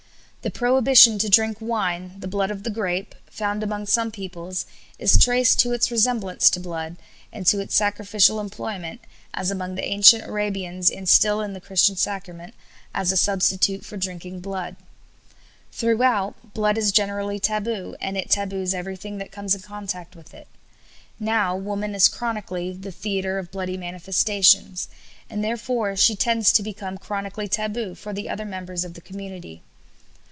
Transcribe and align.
The 0.43 0.49
prohibition 0.49 1.19
to 1.19 1.29
drink 1.29 1.57
wine, 1.59 2.15
the 2.19 2.27
blood 2.27 2.49
of 2.49 2.63
the 2.63 2.71
grape, 2.71 3.13
found 3.29 3.61
among 3.61 3.85
some 3.85 4.09
peoples, 4.09 4.65
is 4.97 5.15
traced 5.15 5.59
to 5.59 5.71
its 5.71 5.91
resemblance 5.91 6.49
to 6.49 6.59
blood, 6.59 6.95
and 7.31 7.45
to 7.45 7.59
its 7.59 7.75
sacrificial 7.75 8.39
employment 8.39 9.01
(as 9.35 9.51
among 9.51 9.75
the 9.75 9.85
ancient 9.85 10.23
Arabians 10.23 10.89
and 10.89 11.07
still 11.07 11.41
in 11.41 11.53
the 11.53 11.61
Christian 11.61 11.95
sacrament) 11.95 12.55
as 12.91 13.11
a 13.11 13.17
substitute 13.17 13.85
for 13.85 13.97
drinking 13.97 14.39
blood. 14.39 14.75
Throughout, 15.71 16.55
blood 16.55 16.75
is 16.75 16.91
generally 16.91 17.37
taboo, 17.39 17.95
and 18.01 18.17
it 18.17 18.31
taboos 18.31 18.73
everything 18.73 19.19
that 19.19 19.31
comes 19.31 19.53
in 19.53 19.61
contact 19.61 20.15
with 20.15 20.33
it. 20.33 20.47
Now 21.19 21.55
woman 21.55 21.93
is 21.93 22.07
chronically 22.07 22.71
"the 22.71 22.91
theatre 22.91 23.37
of 23.37 23.51
bloody 23.51 23.77
manifestations," 23.77 24.87
and 25.29 25.43
therefore 25.43 25.95
she 25.95 26.15
tends 26.15 26.51
to 26.53 26.63
become 26.63 26.97
chronically 26.97 27.47
taboo 27.47 27.93
for 27.93 28.11
the 28.11 28.27
other 28.27 28.43
members 28.45 28.83
of 28.83 28.95
the 28.95 29.01
community. 29.01 29.61